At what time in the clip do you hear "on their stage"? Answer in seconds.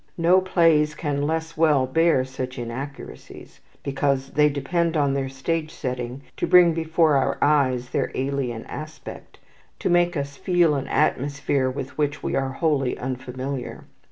4.97-5.69